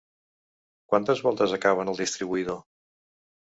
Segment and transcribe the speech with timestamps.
[0.93, 2.61] Quantes voltes acaben el distribuïdor?